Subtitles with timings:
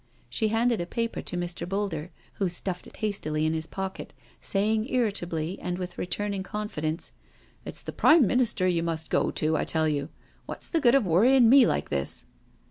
[0.31, 1.69] She handed a paper to Mr.
[1.69, 2.09] Boulder,
[2.39, 7.11] who stuffed it hastily into his pocket, saying irritably, and with re turning confidence:"
[7.67, 10.09] It's the Prime Minister you must go to, I tell you.
[10.47, 12.25] What's the good of worrying me like this?"